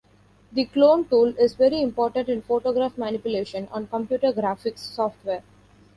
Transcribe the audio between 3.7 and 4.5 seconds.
on computer